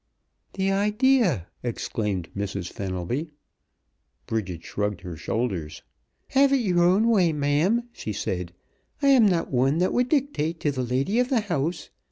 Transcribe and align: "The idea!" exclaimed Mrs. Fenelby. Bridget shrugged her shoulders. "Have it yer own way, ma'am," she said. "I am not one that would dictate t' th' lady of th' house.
"The 0.53 0.71
idea!" 0.71 1.45
exclaimed 1.61 2.29
Mrs. 2.35 2.73
Fenelby. 2.73 3.29
Bridget 4.25 4.63
shrugged 4.63 5.01
her 5.01 5.15
shoulders. 5.15 5.83
"Have 6.29 6.51
it 6.51 6.55
yer 6.57 6.79
own 6.81 7.07
way, 7.07 7.31
ma'am," 7.31 7.83
she 7.93 8.11
said. 8.11 8.51
"I 9.03 9.09
am 9.09 9.27
not 9.27 9.51
one 9.51 9.77
that 9.77 9.93
would 9.93 10.09
dictate 10.09 10.59
t' 10.59 10.71
th' 10.71 10.77
lady 10.89 11.19
of 11.19 11.27
th' 11.29 11.41
house. 11.41 11.91